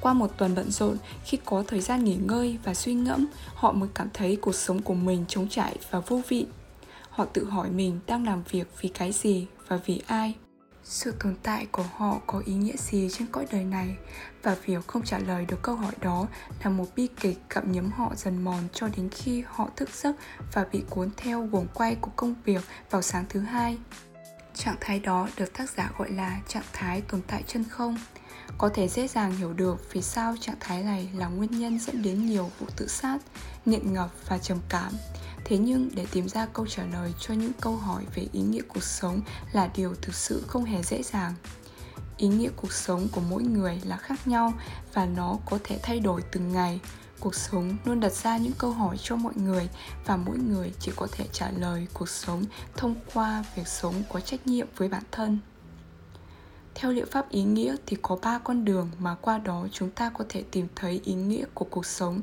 Qua 0.00 0.12
một 0.12 0.38
tuần 0.38 0.54
bận 0.54 0.70
rộn, 0.70 0.96
khi 1.24 1.38
có 1.44 1.64
thời 1.66 1.80
gian 1.80 2.04
nghỉ 2.04 2.16
ngơi 2.16 2.58
và 2.64 2.74
suy 2.74 2.94
ngẫm, 2.94 3.26
họ 3.54 3.72
mới 3.72 3.88
cảm 3.94 4.08
thấy 4.14 4.36
cuộc 4.36 4.54
sống 4.54 4.82
của 4.82 4.94
mình 4.94 5.24
trống 5.28 5.48
trải 5.48 5.76
và 5.90 6.00
vô 6.00 6.20
vị. 6.28 6.46
Họ 7.10 7.24
tự 7.24 7.44
hỏi 7.44 7.70
mình 7.70 8.00
đang 8.06 8.26
làm 8.26 8.42
việc 8.50 8.68
vì 8.80 8.88
cái 8.88 9.12
gì 9.12 9.46
và 9.68 9.78
vì 9.86 10.02
ai 10.06 10.34
sự 10.88 11.14
tồn 11.20 11.34
tại 11.42 11.66
của 11.72 11.84
họ 11.96 12.20
có 12.26 12.42
ý 12.46 12.54
nghĩa 12.54 12.76
gì 12.76 13.08
trên 13.12 13.28
cõi 13.32 13.46
đời 13.52 13.64
này? 13.64 13.96
Và 14.42 14.56
việc 14.64 14.86
không 14.86 15.04
trả 15.04 15.18
lời 15.18 15.46
được 15.46 15.62
câu 15.62 15.74
hỏi 15.74 15.92
đó 16.00 16.26
là 16.64 16.70
một 16.70 16.86
bi 16.96 17.08
kịch 17.20 17.38
gặm 17.50 17.72
nhấm 17.72 17.90
họ 17.90 18.12
dần 18.16 18.44
mòn 18.44 18.68
cho 18.72 18.88
đến 18.96 19.08
khi 19.08 19.44
họ 19.46 19.68
thức 19.76 19.88
giấc 19.92 20.16
và 20.52 20.66
bị 20.72 20.82
cuốn 20.90 21.10
theo 21.16 21.46
guồng 21.46 21.66
quay 21.74 21.94
của 21.94 22.10
công 22.16 22.34
việc 22.44 22.62
vào 22.90 23.02
sáng 23.02 23.24
thứ 23.28 23.40
hai. 23.40 23.78
Trạng 24.54 24.76
thái 24.80 25.00
đó 25.00 25.28
được 25.36 25.52
tác 25.52 25.70
giả 25.70 25.90
gọi 25.98 26.10
là 26.10 26.40
trạng 26.48 26.64
thái 26.72 27.00
tồn 27.00 27.22
tại 27.26 27.44
chân 27.46 27.64
không 27.64 27.98
có 28.58 28.68
thể 28.74 28.88
dễ 28.88 29.08
dàng 29.08 29.36
hiểu 29.36 29.52
được 29.52 29.92
vì 29.92 30.02
sao 30.02 30.34
trạng 30.40 30.56
thái 30.60 30.82
này 30.82 31.10
là 31.14 31.28
nguyên 31.28 31.50
nhân 31.50 31.78
dẫn 31.78 32.02
đến 32.02 32.26
nhiều 32.26 32.50
vụ 32.60 32.66
tự 32.76 32.88
sát, 32.88 33.18
nghiện 33.66 33.92
ngập 33.92 34.10
và 34.28 34.38
trầm 34.38 34.58
cảm. 34.68 34.92
Thế 35.44 35.58
nhưng, 35.58 35.90
để 35.94 36.06
tìm 36.12 36.28
ra 36.28 36.46
câu 36.46 36.66
trả 36.66 36.84
lời 36.84 37.14
cho 37.20 37.34
những 37.34 37.52
câu 37.60 37.76
hỏi 37.76 38.04
về 38.14 38.26
ý 38.32 38.40
nghĩa 38.40 38.62
cuộc 38.68 38.82
sống 38.82 39.20
là 39.52 39.70
điều 39.76 39.94
thực 40.02 40.14
sự 40.14 40.44
không 40.46 40.64
hề 40.64 40.82
dễ 40.82 41.02
dàng. 41.02 41.34
Ý 42.16 42.28
nghĩa 42.28 42.50
cuộc 42.56 42.72
sống 42.72 43.08
của 43.12 43.20
mỗi 43.20 43.42
người 43.42 43.80
là 43.84 43.96
khác 43.96 44.26
nhau 44.28 44.52
và 44.94 45.06
nó 45.06 45.38
có 45.50 45.58
thể 45.64 45.78
thay 45.82 46.00
đổi 46.00 46.22
từng 46.32 46.52
ngày. 46.52 46.80
Cuộc 47.20 47.34
sống 47.34 47.76
luôn 47.84 48.00
đặt 48.00 48.12
ra 48.12 48.38
những 48.38 48.52
câu 48.58 48.72
hỏi 48.72 48.96
cho 49.02 49.16
mọi 49.16 49.32
người 49.36 49.68
và 50.06 50.16
mỗi 50.16 50.38
người 50.38 50.72
chỉ 50.80 50.92
có 50.96 51.08
thể 51.12 51.24
trả 51.32 51.50
lời 51.50 51.86
cuộc 51.92 52.08
sống 52.08 52.44
thông 52.76 52.94
qua 53.14 53.44
việc 53.56 53.68
sống 53.68 53.94
có 54.08 54.20
trách 54.20 54.46
nhiệm 54.46 54.66
với 54.76 54.88
bản 54.88 55.02
thân 55.10 55.38
theo 56.80 56.92
liệu 56.92 57.06
pháp 57.06 57.30
ý 57.30 57.42
nghĩa 57.42 57.76
thì 57.86 57.96
có 58.02 58.18
ba 58.22 58.38
con 58.38 58.64
đường 58.64 58.90
mà 58.98 59.14
qua 59.14 59.38
đó 59.38 59.66
chúng 59.72 59.90
ta 59.90 60.10
có 60.10 60.24
thể 60.28 60.44
tìm 60.50 60.66
thấy 60.76 61.00
ý 61.04 61.14
nghĩa 61.14 61.44
của 61.54 61.64
cuộc 61.70 61.86
sống. 61.86 62.20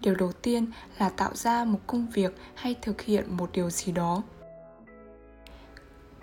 Điều 0.00 0.14
đầu 0.14 0.32
tiên 0.32 0.66
là 0.98 1.08
tạo 1.08 1.34
ra 1.34 1.64
một 1.64 1.78
công 1.86 2.06
việc 2.10 2.36
hay 2.54 2.74
thực 2.82 3.00
hiện 3.00 3.36
một 3.36 3.50
điều 3.52 3.70
gì 3.70 3.92
đó. 3.92 4.22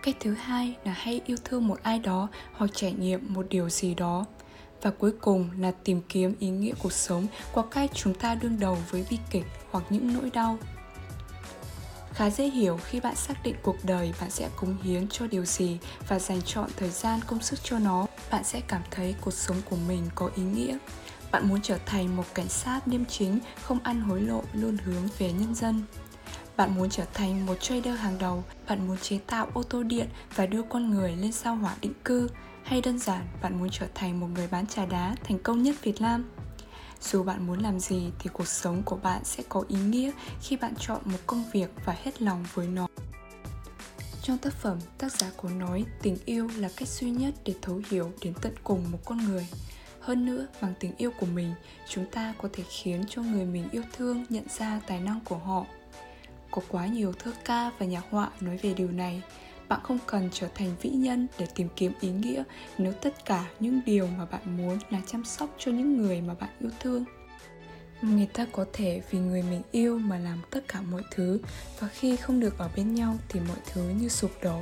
Cách 0.03 0.15
thứ 0.19 0.33
hai 0.33 0.75
là 0.83 0.91
hay 0.91 1.21
yêu 1.25 1.37
thương 1.43 1.67
một 1.67 1.79
ai 1.83 1.99
đó 1.99 2.27
hoặc 2.53 2.71
trải 2.73 2.93
nghiệm 2.93 3.33
một 3.33 3.45
điều 3.49 3.69
gì 3.69 3.93
đó. 3.93 4.25
Và 4.81 4.91
cuối 4.91 5.11
cùng 5.11 5.49
là 5.59 5.71
tìm 5.83 6.01
kiếm 6.09 6.33
ý 6.39 6.49
nghĩa 6.49 6.73
cuộc 6.83 6.93
sống 6.93 7.27
qua 7.53 7.63
cách 7.71 7.91
chúng 7.93 8.13
ta 8.13 8.35
đương 8.35 8.59
đầu 8.59 8.77
với 8.91 9.05
bi 9.09 9.17
kịch 9.31 9.45
hoặc 9.71 9.83
những 9.89 10.13
nỗi 10.13 10.29
đau 10.33 10.57
khá 12.17 12.29
dễ 12.29 12.49
hiểu 12.49 12.79
khi 12.85 12.99
bạn 12.99 13.15
xác 13.15 13.43
định 13.43 13.55
cuộc 13.61 13.75
đời 13.83 14.13
bạn 14.21 14.29
sẽ 14.29 14.49
cống 14.55 14.77
hiến 14.81 15.07
cho 15.07 15.27
điều 15.27 15.45
gì 15.45 15.77
và 16.07 16.19
dành 16.19 16.41
chọn 16.41 16.69
thời 16.77 16.89
gian 16.89 17.19
công 17.27 17.41
sức 17.41 17.59
cho 17.63 17.79
nó 17.79 18.07
bạn 18.31 18.43
sẽ 18.43 18.61
cảm 18.67 18.81
thấy 18.91 19.15
cuộc 19.21 19.33
sống 19.33 19.57
của 19.69 19.75
mình 19.87 20.03
có 20.15 20.29
ý 20.35 20.43
nghĩa 20.43 20.77
bạn 21.31 21.49
muốn 21.49 21.61
trở 21.61 21.77
thành 21.85 22.15
một 22.15 22.23
cảnh 22.33 22.49
sát 22.49 22.87
liêm 22.87 23.05
chính, 23.05 23.39
không 23.61 23.79
ăn 23.83 24.01
hối 24.01 24.21
lộ, 24.21 24.43
luôn 24.53 24.77
hướng 24.77 25.03
về 25.17 25.31
nhân 25.31 25.55
dân. 25.55 25.83
Bạn 26.57 26.75
muốn 26.75 26.89
trở 26.89 27.03
thành 27.13 27.45
một 27.45 27.55
trader 27.59 27.99
hàng 27.99 28.17
đầu, 28.19 28.43
bạn 28.69 28.87
muốn 28.87 28.97
chế 28.97 29.19
tạo 29.27 29.47
ô 29.53 29.63
tô 29.63 29.83
điện 29.83 30.07
và 30.35 30.45
đưa 30.45 30.61
con 30.61 30.89
người 30.89 31.15
lên 31.15 31.31
sao 31.31 31.55
hỏa 31.55 31.75
định 31.81 31.93
cư, 32.03 32.29
hay 32.63 32.81
đơn 32.81 32.99
giản 32.99 33.27
bạn 33.41 33.59
muốn 33.59 33.69
trở 33.71 33.85
thành 33.95 34.19
một 34.19 34.27
người 34.35 34.47
bán 34.47 34.67
trà 34.67 34.85
đá 34.85 35.15
thành 35.23 35.39
công 35.39 35.63
nhất 35.63 35.75
Việt 35.83 36.01
Nam. 36.01 36.25
Dù 37.01 37.23
bạn 37.23 37.47
muốn 37.47 37.59
làm 37.59 37.79
gì 37.79 38.11
thì 38.19 38.29
cuộc 38.33 38.47
sống 38.47 38.83
của 38.85 38.95
bạn 38.95 39.23
sẽ 39.23 39.43
có 39.49 39.63
ý 39.67 39.77
nghĩa 39.77 40.11
khi 40.41 40.57
bạn 40.57 40.73
chọn 40.79 41.01
một 41.05 41.17
công 41.27 41.43
việc 41.53 41.69
và 41.85 41.95
hết 42.03 42.21
lòng 42.21 42.45
với 42.53 42.67
nó. 42.67 42.87
Trong 44.21 44.37
tác 44.37 44.53
phẩm, 44.53 44.79
tác 44.97 45.11
giả 45.11 45.31
có 45.37 45.49
nói 45.49 45.85
tình 46.01 46.17
yêu 46.25 46.49
là 46.55 46.69
cách 46.77 46.87
duy 46.87 47.11
nhất 47.11 47.33
để 47.45 47.55
thấu 47.61 47.81
hiểu 47.89 48.11
đến 48.21 48.33
tận 48.41 48.53
cùng 48.63 48.91
một 48.91 48.99
con 49.05 49.17
người. 49.17 49.47
Hơn 49.99 50.25
nữa 50.25 50.47
bằng 50.61 50.73
tình 50.79 50.95
yêu 50.97 51.11
của 51.19 51.25
mình 51.25 51.53
chúng 51.89 52.05
ta 52.11 52.33
có 52.41 52.49
thể 52.53 52.63
khiến 52.69 53.03
cho 53.09 53.21
người 53.21 53.45
mình 53.45 53.69
yêu 53.71 53.83
thương 53.97 54.25
nhận 54.29 54.43
ra 54.49 54.81
tài 54.87 54.99
năng 54.99 55.19
của 55.25 55.37
họ. 55.37 55.65
Có 56.51 56.61
quá 56.67 56.87
nhiều 56.87 57.13
thơ 57.19 57.31
ca 57.45 57.71
và 57.79 57.85
nhạc 57.85 58.03
họa 58.09 58.31
nói 58.41 58.57
về 58.57 58.73
điều 58.73 58.91
này 58.91 59.21
bạn 59.69 59.79
không 59.83 59.99
cần 60.05 60.29
trở 60.33 60.47
thành 60.55 60.75
vĩ 60.81 60.89
nhân 60.89 61.27
để 61.39 61.47
tìm 61.55 61.67
kiếm 61.75 61.93
ý 62.01 62.09
nghĩa 62.09 62.43
nếu 62.77 62.93
tất 62.93 63.25
cả 63.25 63.45
những 63.59 63.81
điều 63.85 64.07
mà 64.07 64.25
bạn 64.25 64.57
muốn 64.57 64.77
là 64.89 65.01
chăm 65.07 65.25
sóc 65.25 65.49
cho 65.57 65.71
những 65.71 65.97
người 65.97 66.21
mà 66.21 66.33
bạn 66.33 66.49
yêu 66.59 66.69
thương. 66.79 67.05
Người 68.01 68.27
ta 68.33 68.45
có 68.51 68.65
thể 68.73 69.01
vì 69.11 69.19
người 69.19 69.41
mình 69.41 69.61
yêu 69.71 69.97
mà 69.97 70.17
làm 70.17 70.41
tất 70.51 70.67
cả 70.67 70.81
mọi 70.81 71.03
thứ, 71.11 71.39
và 71.79 71.87
khi 71.87 72.15
không 72.15 72.39
được 72.39 72.57
ở 72.57 72.69
bên 72.75 72.95
nhau 72.95 73.17
thì 73.29 73.39
mọi 73.39 73.57
thứ 73.73 73.89
như 74.01 74.09
sụp 74.09 74.31
đổ 74.41 74.61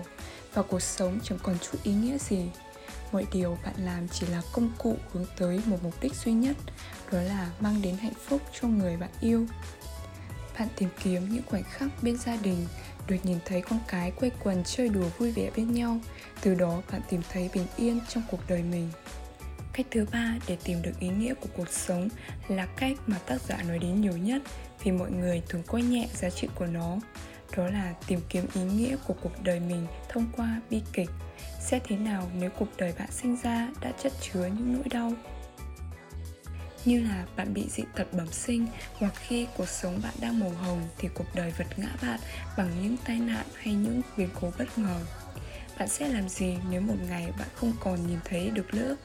và 0.54 0.62
cuộc 0.62 0.82
sống 0.82 1.20
chẳng 1.24 1.40
còn 1.44 1.56
chút 1.60 1.78
ý 1.84 1.94
nghĩa 1.94 2.18
gì. 2.18 2.50
Mọi 3.12 3.26
điều 3.34 3.58
bạn 3.66 3.74
làm 3.78 4.08
chỉ 4.08 4.28
là 4.28 4.42
công 4.54 4.70
cụ 4.78 4.96
hướng 5.12 5.26
tới 5.38 5.62
một 5.66 5.78
mục 5.84 5.94
đích 6.02 6.16
duy 6.16 6.34
nhất, 6.34 6.58
đó 7.12 7.22
là 7.22 7.52
mang 7.60 7.82
đến 7.82 7.98
hạnh 7.98 8.14
phúc 8.26 8.42
cho 8.62 8.68
người 8.68 8.98
bạn 8.98 9.10
yêu 9.22 9.48
bạn 10.60 10.68
tìm 10.76 10.90
kiếm 11.04 11.30
những 11.30 11.44
khoảnh 11.46 11.64
khắc 11.64 11.90
bên 12.02 12.18
gia 12.18 12.36
đình, 12.36 12.68
được 13.08 13.18
nhìn 13.24 13.38
thấy 13.46 13.62
con 13.62 13.80
cái 13.88 14.12
quây 14.12 14.32
quần 14.44 14.64
chơi 14.64 14.90
đùa 14.90 15.10
vui 15.18 15.32
vẻ 15.32 15.50
bên 15.58 15.74
nhau, 15.74 16.00
từ 16.42 16.56
đó 16.56 16.82
bạn 16.92 17.02
tìm 17.10 17.22
thấy 17.32 17.50
bình 17.54 17.66
yên 17.78 18.00
trong 18.10 18.24
cuộc 18.32 18.40
đời 18.48 18.64
mình. 18.64 18.90
Cách 19.74 19.86
thứ 19.92 20.06
ba 20.12 20.36
để 20.48 20.58
tìm 20.64 20.82
được 20.82 21.00
ý 21.00 21.08
nghĩa 21.10 21.34
của 21.34 21.50
cuộc 21.58 21.70
sống 21.70 22.10
là 22.48 22.66
cách 22.66 22.98
mà 23.08 23.18
tác 23.26 23.42
giả 23.42 23.64
nói 23.68 23.80
đến 23.80 24.02
nhiều 24.02 24.18
nhất 24.18 24.42
vì 24.84 24.92
mọi 24.92 25.12
người 25.12 25.42
thường 25.50 25.64
coi 25.68 25.82
nhẹ 25.82 26.08
giá 26.14 26.30
trị 26.30 26.48
của 26.56 26.66
nó. 26.66 26.98
Đó 27.58 27.68
là 27.68 27.94
tìm 28.08 28.20
kiếm 28.30 28.46
ý 28.54 28.62
nghĩa 28.62 28.96
của 29.08 29.14
cuộc 29.22 29.44
đời 29.44 29.60
mình 29.60 29.88
thông 30.10 30.26
qua 30.38 30.62
bi 30.70 30.82
kịch. 30.94 31.10
Sẽ 31.62 31.80
thế 31.88 31.98
nào 31.98 32.30
nếu 32.40 32.50
cuộc 32.50 32.78
đời 32.78 32.94
bạn 33.00 33.12
sinh 33.12 33.38
ra 33.44 33.70
đã 33.82 33.92
chất 34.04 34.14
chứa 34.22 34.46
những 34.46 34.74
nỗi 34.74 34.90
đau? 34.90 35.12
Như 36.88 37.04
là 37.04 37.26
bạn 37.36 37.54
bị 37.54 37.66
dị 37.70 37.84
tật 37.96 38.14
bẩm 38.14 38.28
sinh 38.32 38.68
hoặc 38.94 39.14
khi 39.28 39.48
cuộc 39.58 39.70
sống 39.70 40.00
bạn 40.04 40.14
đang 40.20 40.40
màu 40.40 40.50
hồng 40.50 40.82
thì 40.98 41.10
cuộc 41.14 41.36
đời 41.36 41.54
vật 41.58 41.68
ngã 41.78 41.90
bạn 42.02 42.20
bằng 42.58 42.70
những 42.82 42.98
tai 43.06 43.20
nạn 43.20 43.46
hay 43.56 43.74
những 43.74 44.02
biến 44.18 44.30
cố 44.42 44.52
bất 44.58 44.78
ngờ. 44.78 45.00
Bạn 45.80 45.88
sẽ 45.88 46.08
làm 46.08 46.30
gì 46.30 46.58
nếu 46.70 46.82
một 46.82 46.96
ngày 47.10 47.32
bạn 47.40 47.48
không 47.56 47.74
còn 47.80 48.08
nhìn 48.08 48.20
thấy 48.26 48.50
được 48.50 48.74
nữa? 48.74 48.96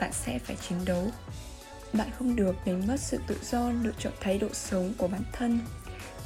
Bạn 0.00 0.12
sẽ 0.12 0.38
phải 0.38 0.56
chiến 0.56 0.84
đấu. 0.84 1.10
Bạn 1.92 2.08
không 2.18 2.36
được 2.36 2.56
đánh 2.66 2.86
mất 2.86 3.00
sự 3.00 3.18
tự 3.26 3.38
do 3.50 3.70
lựa 3.70 3.92
chọn 3.98 4.12
thái 4.20 4.38
độ 4.38 4.48
sống 4.52 4.92
của 4.98 5.08
bản 5.08 5.22
thân 5.32 5.60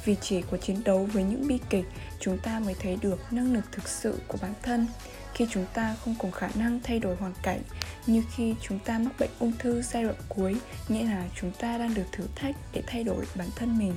vì 0.05 0.15
chỉ 0.21 0.41
có 0.51 0.57
chiến 0.57 0.81
đấu 0.85 1.09
với 1.13 1.23
những 1.23 1.47
bi 1.47 1.59
kịch, 1.69 1.85
chúng 2.19 2.37
ta 2.37 2.59
mới 2.59 2.75
thấy 2.79 2.97
được 3.01 3.33
năng 3.33 3.53
lực 3.53 3.71
thực 3.71 3.87
sự 3.87 4.19
của 4.27 4.37
bản 4.41 4.53
thân. 4.61 4.87
Khi 5.33 5.47
chúng 5.51 5.65
ta 5.73 5.95
không 6.03 6.15
có 6.19 6.31
khả 6.31 6.49
năng 6.55 6.79
thay 6.83 6.99
đổi 6.99 7.15
hoàn 7.15 7.33
cảnh, 7.43 7.61
như 8.07 8.23
khi 8.35 8.55
chúng 8.61 8.79
ta 8.79 8.99
mắc 8.99 9.11
bệnh 9.19 9.29
ung 9.39 9.53
thư 9.59 9.81
giai 9.81 10.03
đoạn 10.03 10.15
cuối, 10.29 10.55
nghĩa 10.87 11.03
là 11.03 11.23
chúng 11.41 11.51
ta 11.51 11.77
đang 11.77 11.93
được 11.93 12.05
thử 12.11 12.23
thách 12.35 12.55
để 12.73 12.83
thay 12.87 13.03
đổi 13.03 13.25
bản 13.35 13.47
thân 13.55 13.77
mình. 13.77 13.93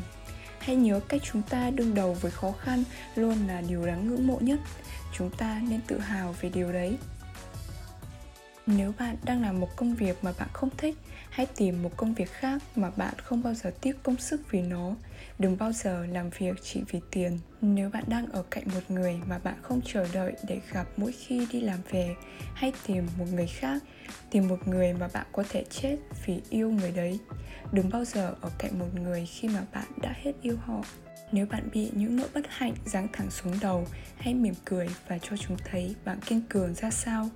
Hãy 0.59 0.77
nhớ 0.77 1.01
cách 1.09 1.21
chúng 1.33 1.43
ta 1.43 1.71
đương 1.71 1.95
đầu 1.95 2.15
với 2.15 2.31
khó 2.31 2.53
khăn 2.53 2.85
luôn 3.15 3.47
là 3.47 3.61
điều 3.61 3.87
đáng 3.87 4.09
ngưỡng 4.09 4.27
mộ 4.27 4.39
nhất. 4.41 4.61
Chúng 5.19 5.31
ta 5.31 5.61
nên 5.69 5.81
tự 5.87 5.99
hào 5.99 6.35
về 6.41 6.51
điều 6.55 6.73
đấy 6.73 6.97
nếu 8.67 8.93
bạn 8.99 9.17
đang 9.25 9.43
làm 9.43 9.61
một 9.61 9.77
công 9.77 9.95
việc 9.95 10.25
mà 10.25 10.33
bạn 10.39 10.49
không 10.53 10.71
thích, 10.77 10.97
hãy 11.31 11.47
tìm 11.57 11.83
một 11.83 11.97
công 11.97 12.15
việc 12.15 12.33
khác 12.33 12.63
mà 12.77 12.91
bạn 12.97 13.15
không 13.19 13.43
bao 13.43 13.55
giờ 13.55 13.71
tiếc 13.81 14.03
công 14.03 14.17
sức 14.17 14.41
vì 14.51 14.63
nó. 14.63 14.95
Đừng 15.39 15.59
bao 15.59 15.73
giờ 15.73 16.07
làm 16.07 16.31
việc 16.39 16.57
chỉ 16.63 16.83
vì 16.91 17.01
tiền. 17.11 17.39
Nếu 17.61 17.91
bạn 17.91 18.05
đang 18.07 18.27
ở 18.27 18.45
cạnh 18.51 18.65
một 18.75 18.81
người 18.89 19.21
mà 19.27 19.39
bạn 19.39 19.55
không 19.63 19.81
chờ 19.85 20.07
đợi 20.13 20.33
để 20.49 20.61
gặp 20.73 20.87
mỗi 20.97 21.13
khi 21.13 21.47
đi 21.53 21.61
làm 21.61 21.79
về, 21.91 22.15
hãy 22.55 22.73
tìm 22.87 23.07
một 23.19 23.27
người 23.33 23.47
khác, 23.47 23.83
tìm 24.31 24.49
một 24.49 24.69
người 24.69 24.93
mà 24.93 25.09
bạn 25.13 25.27
có 25.33 25.45
thể 25.49 25.65
chết 25.71 25.97
vì 26.27 26.41
yêu 26.51 26.71
người 26.71 26.91
đấy. 26.91 27.19
Đừng 27.73 27.91
bao 27.91 28.05
giờ 28.05 28.35
ở 28.41 28.51
cạnh 28.59 28.79
một 28.79 28.95
người 28.95 29.27
khi 29.27 29.49
mà 29.49 29.63
bạn 29.73 29.87
đã 30.03 30.15
hết 30.23 30.33
yêu 30.43 30.57
họ. 30.65 30.85
Nếu 31.33 31.47
bạn 31.47 31.69
bị 31.73 31.91
những 31.95 32.17
nỗi 32.17 32.29
bất 32.35 32.47
hạnh 32.49 32.75
giáng 32.85 33.09
thẳng 33.13 33.31
xuống 33.31 33.55
đầu, 33.61 33.87
hãy 34.19 34.35
mỉm 34.35 34.55
cười 34.65 34.89
và 35.09 35.19
cho 35.19 35.37
chúng 35.37 35.57
thấy 35.65 35.95
bạn 36.05 36.21
kiên 36.21 36.43
cường 36.49 36.75
ra 36.75 36.91
sao 36.91 37.29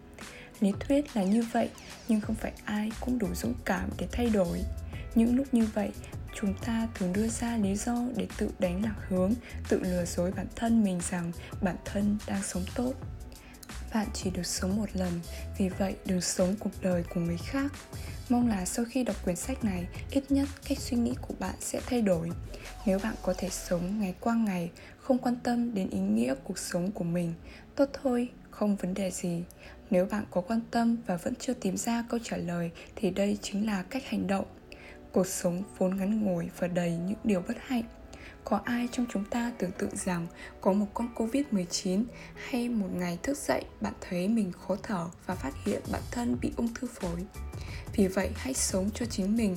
lý 0.61 0.73
thuyết 0.81 1.17
là 1.17 1.25
như 1.25 1.43
vậy, 1.53 1.69
nhưng 2.09 2.21
không 2.21 2.37
phải 2.37 2.53
ai 2.65 2.91
cũng 3.01 3.19
đủ 3.19 3.29
dũng 3.35 3.55
cảm 3.65 3.91
để 3.99 4.07
thay 4.13 4.31
đổi. 4.31 4.61
Những 5.15 5.37
lúc 5.37 5.47
như 5.53 5.67
vậy, 5.75 5.91
chúng 6.35 6.55
ta 6.55 6.89
thường 6.95 7.13
đưa 7.13 7.29
ra 7.29 7.57
lý 7.57 7.77
do 7.77 7.97
để 8.17 8.27
tự 8.39 8.51
đánh 8.59 8.85
lạc 8.85 8.97
hướng, 9.09 9.33
tự 9.69 9.81
lừa 9.83 10.05
dối 10.05 10.33
bản 10.37 10.47
thân 10.57 10.85
mình 10.85 11.01
rằng 11.11 11.33
bản 11.63 11.77
thân 11.85 12.19
đang 12.27 12.43
sống 12.43 12.65
tốt. 12.75 12.93
Bạn 13.95 14.07
chỉ 14.15 14.31
được 14.31 14.47
sống 14.47 14.77
một 14.77 14.89
lần, 14.95 15.21
vì 15.59 15.69
vậy 15.69 15.95
đừng 16.05 16.21
sống 16.21 16.55
cuộc 16.59 16.83
đời 16.83 17.05
của 17.15 17.21
người 17.21 17.39
khác. 17.47 17.73
Mong 18.29 18.49
là 18.49 18.65
sau 18.65 18.85
khi 18.85 19.05
đọc 19.05 19.25
quyển 19.25 19.37
sách 19.37 19.65
này, 19.65 19.87
ít 20.11 20.31
nhất 20.31 20.49
cách 20.69 20.79
suy 20.79 20.97
nghĩ 20.97 21.15
của 21.21 21.35
bạn 21.39 21.55
sẽ 21.61 21.81
thay 21.87 22.03
đổi. 22.03 22.31
Nếu 22.87 22.99
bạn 22.99 23.15
có 23.23 23.35
thể 23.39 23.49
sống 23.49 24.01
ngày 24.01 24.15
qua 24.21 24.35
ngày, 24.35 24.71
không 24.99 25.19
quan 25.19 25.37
tâm 25.37 25.75
đến 25.75 25.91
ý 25.91 25.99
nghĩa 25.99 26.35
cuộc 26.45 26.59
sống 26.59 26.93
của 26.93 27.05
mình, 27.05 27.35
tốt 27.77 27.89
thôi, 28.03 28.29
không 28.51 28.77
vấn 28.77 28.95
đề 28.95 29.11
gì 29.11 29.43
nếu 29.91 30.07
bạn 30.11 30.25
có 30.31 30.41
quan 30.41 30.61
tâm 30.71 30.97
và 31.07 31.17
vẫn 31.17 31.35
chưa 31.35 31.55
tìm 31.55 31.77
ra 31.77 32.05
câu 32.09 32.21
trả 32.23 32.37
lời, 32.37 32.71
thì 32.97 33.11
đây 33.11 33.39
chính 33.43 33.67
là 33.67 33.83
cách 33.83 34.03
hành 34.07 34.27
động 34.27 34.45
cuộc 35.13 35.27
sống 35.27 35.63
vốn 35.79 35.97
ngắn 35.97 36.25
ngủi 36.25 36.49
và 36.59 36.69
đầy 36.69 36.91
những 36.91 37.19
điều 37.25 37.43
bất 37.49 37.57
hạnh 37.67 37.85
có 38.45 38.61
ai 38.65 38.89
trong 38.93 39.07
chúng 39.13 39.25
ta 39.25 39.53
tưởng 39.59 39.71
tượng 39.79 39.97
rằng 39.97 40.27
có 40.61 40.73
một 40.73 40.87
con 40.95 41.09
Covid-19 41.15 42.05
hay 42.35 42.69
một 42.69 42.89
ngày 42.95 43.19
thức 43.23 43.39
dậy 43.39 43.65
bạn 43.81 43.93
thấy 44.01 44.29
mình 44.29 44.53
khó 44.53 44.77
thở 44.83 45.07
và 45.27 45.35
phát 45.35 45.53
hiện 45.65 45.83
bản 45.93 46.03
thân 46.11 46.37
bị 46.41 46.53
ung 46.57 46.75
thư 46.75 46.89
phổi. 46.95 47.25
Vì 47.97 48.07
vậy 48.07 48.31
hãy 48.35 48.55
sống 48.55 48.91
cho 48.95 49.07
chính 49.07 49.37
mình 49.37 49.57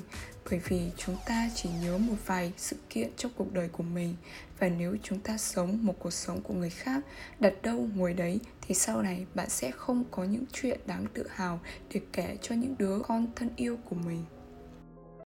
bởi 0.49 0.59
vì 0.59 0.91
chúng 0.97 1.15
ta 1.25 1.49
chỉ 1.55 1.69
nhớ 1.81 1.97
một 1.97 2.15
vài 2.25 2.53
sự 2.57 2.75
kiện 2.89 3.09
trong 3.17 3.31
cuộc 3.35 3.53
đời 3.53 3.69
của 3.71 3.83
mình. 3.83 4.15
Và 4.59 4.69
nếu 4.69 4.97
chúng 5.03 5.19
ta 5.19 5.37
sống 5.37 5.85
một 5.85 5.95
cuộc 5.99 6.13
sống 6.13 6.41
của 6.41 6.53
người 6.53 6.69
khác, 6.69 7.01
đặt 7.39 7.53
đâu 7.61 7.89
ngồi 7.95 8.13
đấy, 8.13 8.39
thì 8.61 8.75
sau 8.75 9.01
này 9.01 9.25
bạn 9.35 9.49
sẽ 9.49 9.71
không 9.71 10.03
có 10.11 10.23
những 10.23 10.43
chuyện 10.53 10.79
đáng 10.85 11.05
tự 11.13 11.27
hào 11.29 11.59
để 11.93 12.01
kể 12.13 12.37
cho 12.41 12.55
những 12.55 12.75
đứa 12.77 12.99
con 12.99 13.27
thân 13.35 13.49
yêu 13.55 13.77
của 13.89 13.95
mình. 13.95 14.23